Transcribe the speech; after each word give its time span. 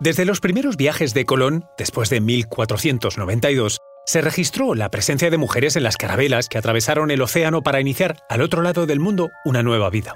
Desde 0.00 0.24
los 0.24 0.38
primeros 0.38 0.76
viajes 0.76 1.12
de 1.12 1.24
Colón, 1.24 1.64
después 1.76 2.08
de 2.08 2.20
1492, 2.20 3.78
se 4.06 4.20
registró 4.20 4.76
la 4.76 4.92
presencia 4.92 5.28
de 5.28 5.38
mujeres 5.38 5.74
en 5.74 5.82
las 5.82 5.96
carabelas 5.96 6.48
que 6.48 6.56
atravesaron 6.56 7.10
el 7.10 7.20
océano 7.20 7.62
para 7.62 7.80
iniciar 7.80 8.16
al 8.28 8.42
otro 8.42 8.62
lado 8.62 8.86
del 8.86 9.00
mundo 9.00 9.30
una 9.44 9.64
nueva 9.64 9.90
vida. 9.90 10.14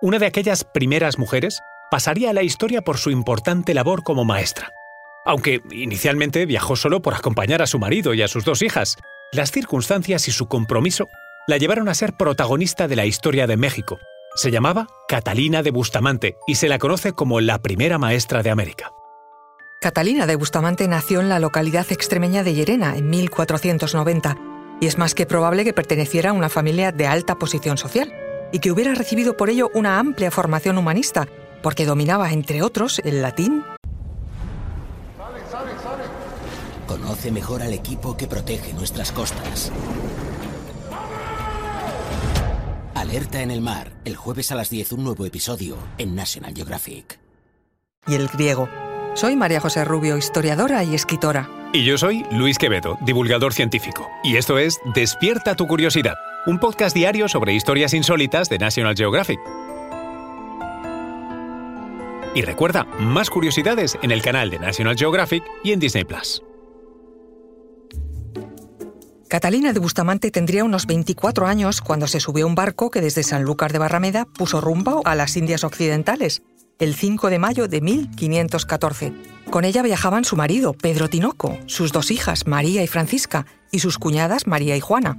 Una 0.00 0.20
de 0.20 0.26
aquellas 0.26 0.62
primeras 0.62 1.18
mujeres 1.18 1.58
pasaría 1.90 2.30
a 2.30 2.34
la 2.34 2.44
historia 2.44 2.82
por 2.82 2.98
su 2.98 3.10
importante 3.10 3.74
labor 3.74 4.04
como 4.04 4.24
maestra. 4.24 4.70
Aunque 5.24 5.60
inicialmente 5.72 6.46
viajó 6.46 6.76
solo 6.76 7.02
por 7.02 7.14
acompañar 7.14 7.62
a 7.62 7.66
su 7.66 7.80
marido 7.80 8.14
y 8.14 8.22
a 8.22 8.28
sus 8.28 8.44
dos 8.44 8.62
hijas, 8.62 8.96
las 9.32 9.50
circunstancias 9.50 10.28
y 10.28 10.30
su 10.30 10.46
compromiso 10.46 11.08
la 11.48 11.56
llevaron 11.56 11.88
a 11.88 11.94
ser 11.94 12.12
protagonista 12.12 12.86
de 12.86 12.94
la 12.94 13.06
historia 13.06 13.48
de 13.48 13.56
México. 13.56 13.98
Se 14.36 14.52
llamaba 14.52 14.86
Catalina 15.08 15.64
de 15.64 15.72
Bustamante 15.72 16.36
y 16.46 16.54
se 16.54 16.68
la 16.68 16.78
conoce 16.78 17.12
como 17.12 17.40
la 17.40 17.58
primera 17.58 17.98
maestra 17.98 18.44
de 18.44 18.50
América. 18.50 18.92
Catalina 19.80 20.26
de 20.26 20.36
Bustamante 20.36 20.88
nació 20.88 21.20
en 21.20 21.28
la 21.28 21.38
localidad 21.38 21.86
extremeña 21.90 22.42
de 22.42 22.54
Llerena 22.54 22.96
en 22.96 23.10
1490 23.10 24.36
y 24.80 24.86
es 24.86 24.96
más 24.96 25.14
que 25.14 25.26
probable 25.26 25.64
que 25.64 25.74
perteneciera 25.74 26.30
a 26.30 26.32
una 26.32 26.48
familia 26.48 26.92
de 26.92 27.06
alta 27.06 27.36
posición 27.36 27.76
social 27.76 28.12
y 28.52 28.58
que 28.58 28.72
hubiera 28.72 28.94
recibido 28.94 29.36
por 29.36 29.50
ello 29.50 29.70
una 29.74 29.98
amplia 29.98 30.30
formación 30.30 30.78
humanista, 30.78 31.28
porque 31.62 31.84
dominaba, 31.84 32.32
entre 32.32 32.62
otros, 32.62 33.00
el 33.04 33.20
latín. 33.20 33.64
Conoce 36.86 37.30
mejor 37.30 37.62
al 37.62 37.72
equipo 37.72 38.16
que 38.16 38.26
protege 38.26 38.72
nuestras 38.72 39.12
costas. 39.12 39.70
Alerta 42.94 43.42
en 43.42 43.50
el 43.50 43.60
mar, 43.60 43.92
el 44.04 44.16
jueves 44.16 44.50
a 44.52 44.54
las 44.54 44.70
10 44.70 44.92
un 44.92 45.04
nuevo 45.04 45.26
episodio 45.26 45.76
en 45.98 46.14
National 46.14 46.54
Geographic. 46.54 47.18
Y 48.06 48.14
el 48.14 48.28
griego. 48.28 48.68
Soy 49.16 49.34
María 49.34 49.60
José 49.60 49.82
Rubio, 49.82 50.18
historiadora 50.18 50.84
y 50.84 50.94
escritora. 50.94 51.48
Y 51.72 51.84
yo 51.84 51.96
soy 51.96 52.26
Luis 52.32 52.58
Quevedo, 52.58 52.98
divulgador 53.00 53.54
científico. 53.54 54.10
Y 54.22 54.36
esto 54.36 54.58
es 54.58 54.78
Despierta 54.94 55.54
tu 55.54 55.66
curiosidad, 55.66 56.16
un 56.44 56.58
podcast 56.58 56.94
diario 56.94 57.26
sobre 57.26 57.54
historias 57.54 57.94
insólitas 57.94 58.50
de 58.50 58.58
National 58.58 58.94
Geographic. 58.94 59.40
Y 62.34 62.42
recuerda, 62.42 62.84
más 63.00 63.30
curiosidades 63.30 63.96
en 64.02 64.10
el 64.10 64.20
canal 64.20 64.50
de 64.50 64.58
National 64.58 64.98
Geographic 64.98 65.42
y 65.64 65.72
en 65.72 65.80
Disney 65.80 66.04
Plus. 66.04 66.42
Catalina 69.28 69.72
de 69.72 69.80
Bustamante 69.80 70.30
tendría 70.30 70.62
unos 70.62 70.86
24 70.86 71.46
años 71.46 71.80
cuando 71.80 72.06
se 72.06 72.20
subió 72.20 72.44
a 72.44 72.48
un 72.48 72.54
barco 72.54 72.90
que 72.90 73.00
desde 73.00 73.22
Sanlúcar 73.22 73.72
de 73.72 73.78
Barrameda 73.78 74.26
puso 74.26 74.60
rumbo 74.60 75.00
a 75.06 75.14
las 75.14 75.38
Indias 75.38 75.64
Occidentales, 75.64 76.42
el 76.78 76.94
5 76.94 77.30
de 77.30 77.38
mayo 77.38 77.68
de 77.68 77.80
1514. 77.80 79.12
Con 79.50 79.64
ella 79.64 79.82
viajaban 79.82 80.24
su 80.24 80.36
marido, 80.36 80.72
Pedro 80.72 81.08
Tinoco, 81.08 81.56
sus 81.66 81.92
dos 81.92 82.10
hijas, 82.10 82.46
María 82.46 82.82
y 82.82 82.86
Francisca, 82.86 83.46
y 83.70 83.78
sus 83.78 83.98
cuñadas, 83.98 84.46
María 84.46 84.76
y 84.76 84.80
Juana. 84.80 85.16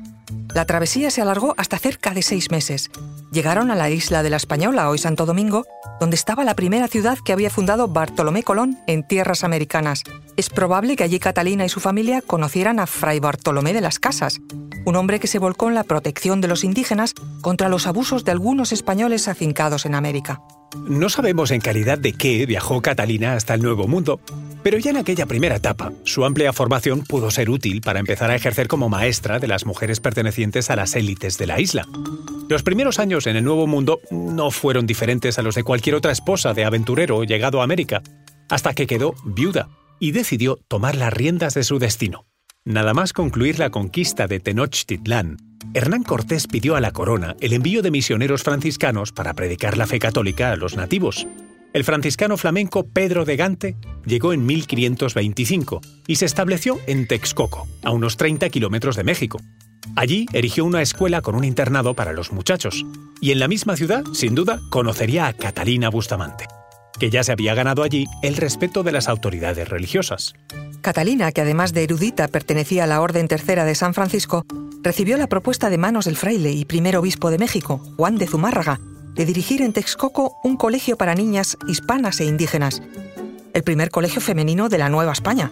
La 0.53 0.65
travesía 0.65 1.11
se 1.11 1.21
alargó 1.21 1.53
hasta 1.57 1.77
cerca 1.77 2.13
de 2.13 2.21
seis 2.21 2.51
meses. 2.51 2.89
Llegaron 3.31 3.71
a 3.71 3.75
la 3.75 3.89
isla 3.89 4.23
de 4.23 4.29
la 4.29 4.37
Española, 4.37 4.89
hoy 4.89 4.97
Santo 4.97 5.25
Domingo, 5.25 5.65
donde 5.99 6.15
estaba 6.15 6.43
la 6.43 6.55
primera 6.55 6.87
ciudad 6.87 7.17
que 7.23 7.33
había 7.33 7.49
fundado 7.49 7.87
Bartolomé 7.87 8.43
Colón 8.43 8.77
en 8.87 9.07
tierras 9.07 9.43
americanas. 9.43 10.03
Es 10.35 10.49
probable 10.49 10.95
que 10.95 11.03
allí 11.03 11.19
Catalina 11.19 11.65
y 11.65 11.69
su 11.69 11.79
familia 11.79 12.21
conocieran 12.21 12.79
a 12.79 12.87
Fray 12.87 13.19
Bartolomé 13.19 13.73
de 13.73 13.81
las 13.81 13.99
Casas, 13.99 14.39
un 14.85 14.95
hombre 14.95 15.19
que 15.19 15.27
se 15.27 15.39
volcó 15.39 15.69
en 15.69 15.75
la 15.75 15.83
protección 15.83 16.41
de 16.41 16.47
los 16.47 16.63
indígenas 16.63 17.13
contra 17.41 17.69
los 17.69 17.87
abusos 17.87 18.23
de 18.23 18.31
algunos 18.31 18.71
españoles 18.71 19.27
afincados 19.27 19.85
en 19.85 19.95
América. 19.95 20.41
No 20.75 21.09
sabemos 21.09 21.51
en 21.51 21.61
calidad 21.61 21.97
de 21.97 22.13
qué 22.13 22.45
viajó 22.45 22.81
Catalina 22.81 23.33
hasta 23.33 23.53
el 23.53 23.61
Nuevo 23.61 23.87
Mundo, 23.87 24.19
pero 24.63 24.77
ya 24.77 24.91
en 24.91 24.97
aquella 24.97 25.25
primera 25.25 25.55
etapa, 25.55 25.93
su 26.03 26.25
amplia 26.25 26.51
formación 26.53 27.03
pudo 27.03 27.31
ser 27.31 27.49
útil 27.49 27.81
para 27.81 27.99
empezar 27.99 28.29
a 28.29 28.35
ejercer 28.35 28.67
como 28.67 28.89
maestra 28.89 29.39
de 29.39 29.47
las 29.47 29.65
mujeres 29.65 29.99
pertenecientes 29.99 30.69
a 30.69 30.75
las 30.75 30.95
élites 30.95 31.37
de 31.37 31.47
la 31.47 31.59
isla. 31.59 31.87
Los 32.49 32.63
primeros 32.63 32.99
años 32.99 33.27
en 33.27 33.37
el 33.37 33.43
Nuevo 33.43 33.65
Mundo 33.65 33.99
no 34.11 34.51
fueron 34.51 34.85
diferentes 34.85 35.39
a 35.39 35.41
los 35.41 35.55
de 35.55 35.63
cualquier 35.63 35.95
otra 35.95 36.11
esposa 36.11 36.53
de 36.53 36.65
aventurero 36.65 37.23
llegado 37.23 37.61
a 37.61 37.63
América, 37.63 38.01
hasta 38.49 38.73
que 38.73 38.87
quedó 38.87 39.15
viuda 39.25 39.69
y 39.99 40.11
decidió 40.11 40.59
tomar 40.67 40.95
las 40.95 41.13
riendas 41.13 41.53
de 41.53 41.63
su 41.63 41.79
destino. 41.79 42.26
Nada 42.67 42.93
más 42.93 43.13
concluir 43.13 43.59
la 43.59 43.69
conquista 43.69 44.27
de 44.27 44.41
Tenochtitlán, 44.41 45.37
Hernán 45.73 46.03
Cortés 46.03 46.47
pidió 46.47 46.75
a 46.75 46.81
la 46.81 46.91
corona 46.91 47.37
el 47.39 47.53
envío 47.53 47.81
de 47.81 47.91
misioneros 47.91 48.43
franciscanos 48.43 49.13
para 49.13 49.33
predicar 49.35 49.77
la 49.77 49.87
fe 49.87 49.99
católica 49.99 50.51
a 50.51 50.57
los 50.57 50.75
nativos. 50.75 51.25
El 51.71 51.85
franciscano 51.85 52.35
flamenco 52.35 52.85
Pedro 52.85 53.23
de 53.23 53.37
Gante 53.37 53.77
llegó 54.05 54.33
en 54.33 54.45
1525 54.45 55.79
y 56.07 56.17
se 56.17 56.25
estableció 56.25 56.77
en 56.87 57.07
Texcoco, 57.07 57.69
a 57.83 57.91
unos 57.91 58.17
30 58.17 58.49
kilómetros 58.49 58.97
de 58.97 59.05
México. 59.05 59.39
Allí 59.95 60.25
erigió 60.33 60.65
una 60.65 60.81
escuela 60.81 61.21
con 61.21 61.35
un 61.35 61.45
internado 61.45 61.93
para 61.93 62.11
los 62.11 62.33
muchachos, 62.33 62.85
y 63.21 63.31
en 63.31 63.39
la 63.39 63.47
misma 63.47 63.77
ciudad, 63.77 64.03
sin 64.11 64.35
duda, 64.35 64.59
conocería 64.71 65.27
a 65.27 65.33
Catalina 65.33 65.87
Bustamante, 65.87 66.47
que 66.99 67.09
ya 67.09 67.23
se 67.23 67.31
había 67.31 67.55
ganado 67.55 67.83
allí 67.83 68.07
el 68.23 68.35
respeto 68.35 68.83
de 68.83 68.91
las 68.91 69.07
autoridades 69.07 69.69
religiosas. 69.69 70.33
Catalina, 70.87 71.33
que 71.33 71.41
además 71.41 71.73
de 71.73 71.83
erudita 71.83 72.29
pertenecía 72.29 72.85
a 72.85 72.87
la 72.87 73.01
Orden 73.01 73.27
Tercera 73.27 73.65
de 73.65 73.75
San 73.75 73.93
Francisco, 73.93 74.45
recibió 74.81 75.17
la 75.17 75.27
propuesta 75.27 75.69
de 75.69 75.77
manos 75.77 76.05
del 76.05 76.15
fraile 76.15 76.51
y 76.53 76.63
primer 76.63 76.95
obispo 76.95 77.29
de 77.29 77.37
México, 77.37 77.81
Juan 77.97 78.15
de 78.15 78.25
Zumárraga, 78.25 78.79
de 79.13 79.25
dirigir 79.25 79.61
en 79.61 79.73
Texcoco 79.73 80.37
un 80.45 80.55
colegio 80.55 80.95
para 80.95 81.13
niñas 81.13 81.57
hispanas 81.67 82.21
e 82.21 82.25
indígenas, 82.25 82.81
el 83.53 83.63
primer 83.63 83.89
colegio 83.89 84.21
femenino 84.21 84.69
de 84.69 84.77
la 84.77 84.87
Nueva 84.87 85.11
España. 85.11 85.51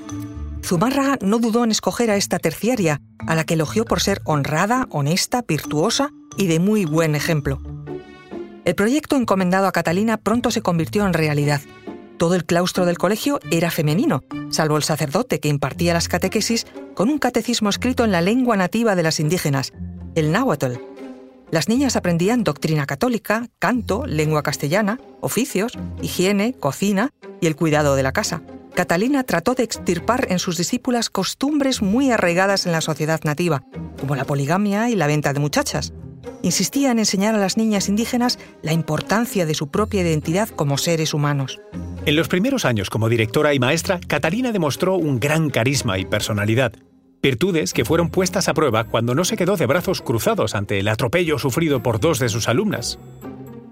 Zumárraga 0.64 1.18
no 1.20 1.40
dudó 1.40 1.66
en 1.66 1.72
escoger 1.72 2.12
a 2.12 2.16
esta 2.16 2.40
terciaria, 2.40 3.02
a 3.28 3.36
la 3.36 3.44
que 3.44 3.56
elogió 3.56 3.84
por 3.84 4.00
ser 4.00 4.22
honrada, 4.24 4.88
honesta, 4.90 5.44
virtuosa 5.46 6.12
y 6.38 6.48
de 6.48 6.62
muy 6.62 6.86
buen 6.86 7.14
ejemplo. 7.14 7.60
El 8.64 8.76
proyecto 8.76 9.18
encomendado 9.18 9.68
a 9.68 9.74
Catalina 9.74 10.16
pronto 10.16 10.50
se 10.50 10.62
convirtió 10.62 11.06
en 11.06 11.12
realidad. 11.12 11.60
Todo 12.18 12.36
el 12.36 12.46
claustro 12.46 12.86
del 12.86 12.98
colegio 12.98 13.40
era 13.52 13.72
femenino, 13.72 14.24
salvo 14.50 14.78
el 14.78 14.84
sacerdote 14.84 15.40
que 15.40 15.50
impartía 15.50 15.94
las 15.94 16.08
catequesis 16.08 16.66
con 16.94 17.10
un 17.10 17.20
catecismo 17.20 17.70
escrito 17.70 18.06
en 18.06 18.12
la 18.12 18.22
lengua 18.22 18.56
nativa 18.56 18.96
de 18.96 19.04
las 19.04 19.20
indígenas, 19.20 19.74
el 20.16 20.32
náhuatl. 20.32 20.76
Las 21.52 21.68
niñas 21.68 21.96
aprendían 21.96 22.44
doctrina 22.44 22.86
católica, 22.86 23.50
canto, 23.60 24.06
lengua 24.06 24.44
castellana, 24.44 25.00
oficios, 25.20 25.74
higiene, 26.02 26.54
cocina 26.54 27.12
y 27.42 27.48
el 27.48 27.56
cuidado 27.56 27.96
de 27.96 28.04
la 28.04 28.14
casa. 28.14 28.42
Catalina 28.74 29.24
trató 29.24 29.54
de 29.54 29.64
extirpar 29.64 30.28
en 30.30 30.40
sus 30.40 30.58
discípulas 30.58 31.10
costumbres 31.10 31.82
muy 31.82 32.12
arraigadas 32.12 32.66
en 32.66 32.72
la 32.72 32.82
sociedad 32.82 33.22
nativa, 33.24 33.64
como 34.00 34.16
la 34.16 34.26
poligamia 34.26 34.90
y 34.90 34.96
la 34.96 35.08
venta 35.08 35.34
de 35.34 35.40
muchachas. 35.40 35.94
Insistía 36.42 36.92
en 36.92 37.00
enseñar 37.00 37.36
a 37.36 37.40
las 37.40 37.58
niñas 37.58 37.90
indígenas 37.90 38.40
la 38.62 38.74
importancia 38.74 39.46
de 39.46 39.54
su 39.54 39.70
propia 39.70 40.02
identidad 40.02 40.50
como 40.50 40.78
seres 40.78 41.14
humanos. 41.14 41.60
En 42.06 42.16
los 42.16 42.28
primeros 42.28 42.66
años 42.66 42.92
como 42.92 43.10
directora 43.10 43.56
y 43.56 43.60
maestra, 43.60 44.00
Catalina 44.00 44.52
demostró 44.52 44.96
un 44.96 45.20
gran 45.20 45.50
carisma 45.50 45.98
y 45.98 46.06
personalidad, 46.06 46.72
virtudes 47.24 47.74
que 47.74 47.84
fueron 47.84 48.12
puestas 48.12 48.48
a 48.48 48.54
prueba 48.54 48.84
cuando 48.84 49.16
no 49.16 49.26
se 49.26 49.36
quedó 49.36 49.58
de 49.58 49.66
brazos 49.66 50.04
cruzados 50.04 50.54
ante 50.54 50.78
el 50.78 50.88
atropello 50.88 51.40
sufrido 51.40 51.82
por 51.82 52.00
dos 52.00 52.20
de 52.20 52.30
sus 52.30 52.48
alumnas. 52.48 53.00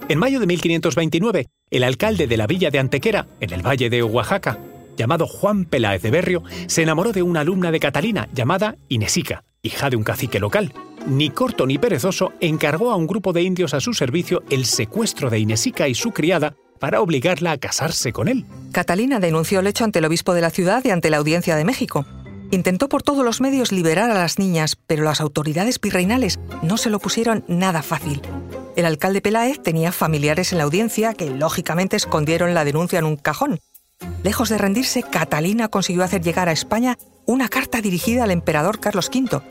En 0.10 0.18
mayo 0.18 0.40
de 0.40 0.48
1529, 0.48 1.46
el 1.70 1.84
alcalde 1.84 2.26
de 2.26 2.38
la 2.38 2.48
villa 2.48 2.72
de 2.72 2.80
Antequera, 2.80 3.28
en 3.40 3.54
el 3.54 3.62
valle 3.62 3.92
de 3.92 4.02
Oaxaca, 4.02 4.58
llamado 4.98 5.28
Juan 5.28 5.66
Peláez 5.66 6.02
de 6.02 6.10
Berrio, 6.10 6.42
se 6.66 6.82
enamoró 6.82 7.12
de 7.12 7.22
una 7.22 7.42
alumna 7.42 7.70
de 7.70 7.80
Catalina 7.80 8.30
llamada 8.34 8.78
Inesica, 8.90 9.44
hija 9.62 9.92
de 9.92 9.96
un 9.96 10.04
cacique 10.04 10.40
local. 10.40 10.74
Ni 11.06 11.30
corto 11.30 11.68
ni 11.68 11.78
perezoso 11.78 12.34
encargó 12.40 12.90
a 12.90 12.96
un 12.96 13.06
grupo 13.06 13.32
de 13.32 13.44
indios 13.44 13.76
a 13.76 13.80
su 13.80 13.94
servicio 13.94 14.42
el 14.50 14.66
secuestro 14.66 15.30
de 15.30 15.38
Inesica 15.38 15.88
y 15.88 15.94
su 15.94 16.12
criada 16.12 16.56
para 16.84 17.00
obligarla 17.00 17.54
a 17.54 17.58
casarse 17.58 18.12
con 18.12 18.28
él. 18.28 18.46
Catalina 18.74 19.22
denunció 19.22 19.62
el 19.62 19.68
hecho 19.68 19.86
ante 19.86 20.00
el 20.00 20.06
obispo 20.06 20.34
de 20.34 20.42
la 20.42 20.50
ciudad 20.50 20.84
y 20.84 20.90
ante 20.90 21.10
la 21.10 21.16
Audiencia 21.16 21.56
de 21.56 21.64
México. 21.64 22.06
Intentó 22.52 22.90
por 22.90 23.04
todos 23.04 23.24
los 23.24 23.40
medios 23.40 23.72
liberar 23.72 24.12
a 24.12 24.16
las 24.16 24.38
niñas, 24.38 24.76
pero 24.86 25.06
las 25.06 25.22
autoridades 25.22 25.80
virreinales 25.80 26.42
no 26.62 26.76
se 26.76 26.90
lo 26.90 27.00
pusieron 27.00 27.46
nada 27.48 27.84
fácil. 27.84 28.22
El 28.76 28.84
alcalde 28.86 29.22
Peláez 29.22 29.64
tenía 29.64 29.94
familiares 29.94 30.52
en 30.52 30.58
la 30.58 30.66
audiencia 30.66 31.14
que 31.14 31.30
lógicamente 31.30 31.96
escondieron 31.96 32.54
la 32.54 32.66
denuncia 32.66 33.00
en 33.00 33.06
un 33.06 33.16
cajón. 33.16 33.62
Lejos 34.22 34.50
de 34.50 34.58
rendirse, 34.58 35.04
Catalina 35.04 35.70
consiguió 35.70 36.04
hacer 36.04 36.22
llegar 36.22 36.50
a 36.50 36.52
España 36.52 36.98
una 37.26 37.48
carta 37.48 37.80
dirigida 37.80 38.26
al 38.26 38.32
emperador 38.32 38.82
Carlos 38.82 39.08
V. 39.08 39.42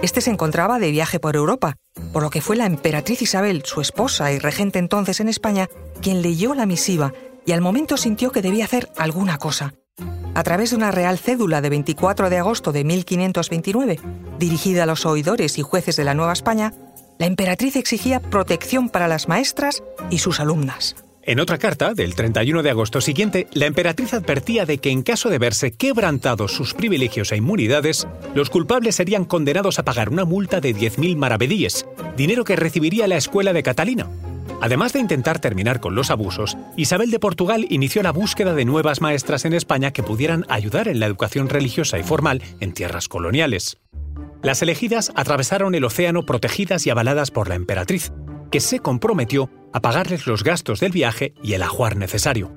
Este 0.00 0.20
se 0.20 0.30
encontraba 0.30 0.78
de 0.78 0.92
viaje 0.92 1.18
por 1.18 1.34
Europa, 1.34 1.74
por 2.18 2.24
lo 2.24 2.30
que 2.30 2.40
fue 2.40 2.56
la 2.56 2.66
emperatriz 2.66 3.22
Isabel, 3.22 3.62
su 3.64 3.80
esposa 3.80 4.32
y 4.32 4.40
regente 4.40 4.80
entonces 4.80 5.20
en 5.20 5.28
España, 5.28 5.68
quien 6.02 6.20
leyó 6.20 6.52
la 6.52 6.66
misiva 6.66 7.12
y 7.46 7.52
al 7.52 7.60
momento 7.60 7.96
sintió 7.96 8.32
que 8.32 8.42
debía 8.42 8.64
hacer 8.64 8.90
alguna 8.96 9.38
cosa. 9.38 9.74
A 10.34 10.42
través 10.42 10.70
de 10.70 10.76
una 10.76 10.90
real 10.90 11.20
cédula 11.20 11.60
de 11.60 11.70
24 11.70 12.28
de 12.28 12.38
agosto 12.38 12.72
de 12.72 12.82
1529, 12.82 14.00
dirigida 14.36 14.82
a 14.82 14.86
los 14.86 15.06
oidores 15.06 15.58
y 15.58 15.62
jueces 15.62 15.94
de 15.94 16.02
la 16.02 16.14
Nueva 16.14 16.32
España, 16.32 16.74
la 17.20 17.26
emperatriz 17.26 17.76
exigía 17.76 18.18
protección 18.18 18.88
para 18.88 19.06
las 19.06 19.28
maestras 19.28 19.84
y 20.10 20.18
sus 20.18 20.40
alumnas. 20.40 20.96
En 21.28 21.40
otra 21.40 21.58
carta, 21.58 21.92
del 21.92 22.14
31 22.14 22.62
de 22.62 22.70
agosto 22.70 23.02
siguiente, 23.02 23.48
la 23.52 23.66
emperatriz 23.66 24.14
advertía 24.14 24.64
de 24.64 24.78
que 24.78 24.88
en 24.88 25.02
caso 25.02 25.28
de 25.28 25.36
verse 25.36 25.72
quebrantados 25.72 26.52
sus 26.52 26.72
privilegios 26.72 27.32
e 27.32 27.36
inmunidades, 27.36 28.08
los 28.34 28.48
culpables 28.48 28.94
serían 28.94 29.26
condenados 29.26 29.78
a 29.78 29.84
pagar 29.84 30.08
una 30.08 30.24
multa 30.24 30.62
de 30.62 30.74
10.000 30.74 31.16
maravedíes, 31.16 31.84
dinero 32.16 32.44
que 32.44 32.56
recibiría 32.56 33.06
la 33.06 33.18
escuela 33.18 33.52
de 33.52 33.62
Catalina. 33.62 34.08
Además 34.62 34.94
de 34.94 35.00
intentar 35.00 35.38
terminar 35.38 35.80
con 35.80 35.94
los 35.94 36.10
abusos, 36.10 36.56
Isabel 36.78 37.10
de 37.10 37.18
Portugal 37.18 37.66
inició 37.68 38.02
la 38.02 38.12
búsqueda 38.12 38.54
de 38.54 38.64
nuevas 38.64 39.02
maestras 39.02 39.44
en 39.44 39.52
España 39.52 39.90
que 39.90 40.02
pudieran 40.02 40.46
ayudar 40.48 40.88
en 40.88 40.98
la 40.98 41.04
educación 41.04 41.50
religiosa 41.50 41.98
y 41.98 42.04
formal 42.04 42.40
en 42.60 42.72
tierras 42.72 43.06
coloniales. 43.06 43.76
Las 44.42 44.62
elegidas 44.62 45.12
atravesaron 45.14 45.74
el 45.74 45.84
océano 45.84 46.24
protegidas 46.24 46.86
y 46.86 46.90
avaladas 46.90 47.30
por 47.30 47.50
la 47.50 47.56
emperatriz, 47.56 48.12
que 48.50 48.60
se 48.60 48.80
comprometió 48.80 49.50
a 49.72 49.80
pagarles 49.80 50.26
los 50.26 50.44
gastos 50.44 50.80
del 50.80 50.92
viaje 50.92 51.34
y 51.42 51.54
el 51.54 51.62
ajuar 51.62 51.96
necesario. 51.96 52.52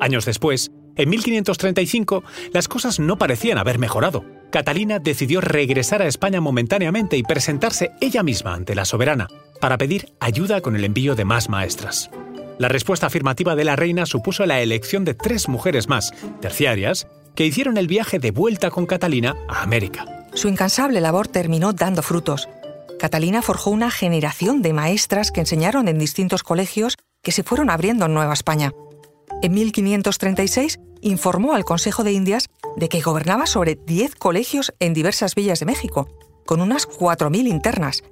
Años 0.00 0.24
después, 0.24 0.70
en 0.96 1.08
1535, 1.08 2.22
las 2.52 2.68
cosas 2.68 3.00
no 3.00 3.18
parecían 3.18 3.58
haber 3.58 3.78
mejorado. 3.78 4.24
Catalina 4.50 4.98
decidió 4.98 5.40
regresar 5.40 6.02
a 6.02 6.06
España 6.06 6.40
momentáneamente 6.40 7.16
y 7.16 7.22
presentarse 7.22 7.90
ella 8.00 8.22
misma 8.22 8.54
ante 8.54 8.74
la 8.74 8.84
soberana 8.84 9.28
para 9.60 9.78
pedir 9.78 10.14
ayuda 10.20 10.60
con 10.60 10.76
el 10.76 10.84
envío 10.84 11.14
de 11.14 11.24
más 11.24 11.48
maestras. 11.48 12.10
La 12.58 12.68
respuesta 12.68 13.08
afirmativa 13.08 13.56
de 13.56 13.64
la 13.64 13.74
reina 13.74 14.06
supuso 14.06 14.46
la 14.46 14.60
elección 14.60 15.04
de 15.04 15.14
tres 15.14 15.48
mujeres 15.48 15.88
más, 15.88 16.12
terciarias, 16.40 17.08
que 17.34 17.46
hicieron 17.46 17.76
el 17.76 17.88
viaje 17.88 18.20
de 18.20 18.30
vuelta 18.30 18.70
con 18.70 18.86
Catalina 18.86 19.34
a 19.48 19.62
América. 19.62 20.06
Su 20.34 20.48
incansable 20.48 21.00
labor 21.00 21.26
terminó 21.26 21.72
dando 21.72 22.02
frutos. 22.02 22.48
Catalina 23.04 23.42
forjó 23.42 23.68
una 23.68 23.90
generación 23.90 24.62
de 24.62 24.72
maestras 24.72 25.30
que 25.30 25.40
enseñaron 25.40 25.88
en 25.88 25.98
distintos 25.98 26.42
colegios 26.42 26.96
que 27.22 27.32
se 27.32 27.42
fueron 27.42 27.68
abriendo 27.68 28.06
en 28.06 28.14
Nueva 28.14 28.32
España. 28.32 28.72
En 29.42 29.52
1536 29.52 30.80
informó 31.02 31.52
al 31.52 31.66
Consejo 31.66 32.02
de 32.02 32.12
Indias 32.12 32.48
de 32.78 32.88
que 32.88 33.02
gobernaba 33.02 33.44
sobre 33.44 33.74
10 33.74 34.14
colegios 34.14 34.72
en 34.80 34.94
diversas 34.94 35.34
villas 35.34 35.60
de 35.60 35.66
México, 35.66 36.08
con 36.46 36.62
unas 36.62 36.88
4.000 36.88 37.46
internas. 37.46 38.04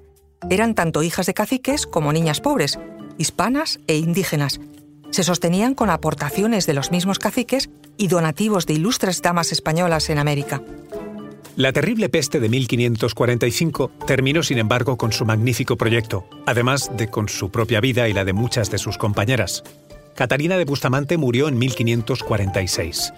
Eran 0.51 0.75
tanto 0.75 1.01
hijas 1.01 1.25
de 1.25 1.33
caciques 1.33 1.87
como 1.87 2.13
niñas 2.13 2.39
pobres, 2.39 2.77
hispanas 3.17 3.79
e 3.87 3.97
indígenas. 3.97 4.59
Se 5.09 5.23
sostenían 5.23 5.73
con 5.73 5.89
aportaciones 5.89 6.67
de 6.67 6.75
los 6.75 6.91
mismos 6.91 7.17
caciques 7.17 7.71
y 7.97 8.09
donativos 8.09 8.67
de 8.67 8.73
ilustres 8.73 9.23
damas 9.23 9.53
españolas 9.53 10.11
en 10.11 10.19
América. 10.19 10.61
La 11.55 11.71
terrible 11.71 12.09
peste 12.09 12.39
de 12.39 12.49
1545 12.49 13.91
terminó, 14.07 14.41
sin 14.41 14.57
embargo, 14.57 14.97
con 14.97 15.11
su 15.11 15.23
magnífico 15.23 15.77
proyecto, 15.77 16.27
además 16.47 16.89
de 16.97 17.09
con 17.09 17.29
su 17.29 17.51
propia 17.51 17.79
vida 17.79 18.09
y 18.09 18.13
la 18.13 18.25
de 18.25 18.33
muchas 18.33 18.71
de 18.71 18.79
sus 18.79 18.97
compañeras. 18.97 19.63
Catarina 20.15 20.57
de 20.57 20.65
Bustamante 20.65 21.17
murió 21.17 21.47
en 21.47 21.59
1546. 21.59 23.13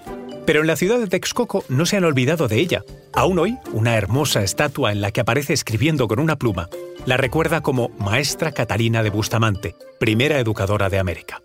Pero 0.46 0.62
en 0.62 0.68
la 0.68 0.76
ciudad 0.76 1.00
de 1.00 1.08
Texcoco 1.08 1.64
no 1.70 1.86
se 1.86 1.98
han 1.98 2.04
olvidado 2.04 2.48
de 2.48 2.60
ella. 2.60 2.84
Aún 3.14 3.40
hoy, 3.40 3.58
una 3.72 3.96
hermosa 3.96 4.44
estatua 4.44 4.92
en 4.92 5.00
la 5.00 5.12
que 5.12 5.22
aparece 5.22 5.54
escribiendo 5.54 6.08
con 6.08 6.20
una 6.20 6.36
pluma 6.36 6.70
la 7.06 7.18
recuerda 7.18 7.62
como 7.62 7.90
Maestra 8.00 8.52
Catarina 8.52 9.04
de 9.04 9.12
Bustamante, 9.12 9.76
primera 10.00 10.40
educadora 10.40 10.90
de 10.90 11.00
América. 11.00 11.45